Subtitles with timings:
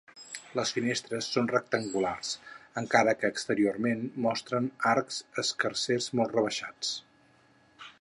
[0.59, 2.31] Les finestres són rectangulars,
[2.83, 6.97] encara que exteriorment mostren arcs escarsers molt rebaixats.